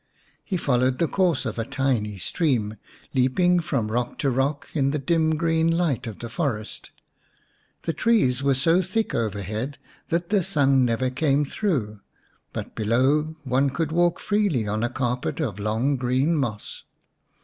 [0.43, 2.77] He followed the course of a tiny stream,
[3.13, 6.89] leaping from rock to rock in the dim green light of the forest.
[7.83, 9.77] The trees were so thick overhead
[10.09, 11.99] that the sun never came through,
[12.51, 16.81] but below one could walk freely on a carpet of long green moss.